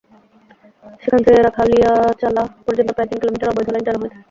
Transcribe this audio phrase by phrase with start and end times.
[1.01, 4.17] সেখান থেকে রাখালিয়াচালা পর্যন্ত প্রায় তিন কিলোমিটার অবৈধ লাইন টানা হয়েছে।